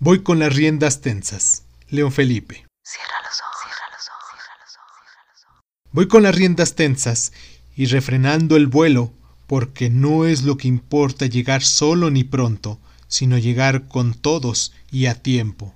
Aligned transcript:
Voy 0.00 0.22
con 0.22 0.38
las 0.38 0.54
riendas 0.54 1.00
tensas. 1.00 1.64
León 1.88 2.12
Felipe. 2.12 2.64
Cierra 2.84 3.16
los 3.24 3.40
ojos. 3.40 3.58
Voy 5.90 6.06
con 6.06 6.22
las 6.22 6.36
riendas 6.36 6.76
tensas 6.76 7.32
y 7.74 7.86
refrenando 7.86 8.54
el 8.54 8.68
vuelo, 8.68 9.12
porque 9.48 9.90
no 9.90 10.24
es 10.24 10.44
lo 10.44 10.56
que 10.56 10.68
importa 10.68 11.26
llegar 11.26 11.64
solo 11.64 12.10
ni 12.10 12.22
pronto, 12.22 12.78
sino 13.08 13.38
llegar 13.38 13.88
con 13.88 14.14
todos 14.14 14.72
y 14.92 15.06
a 15.06 15.20
tiempo. 15.20 15.74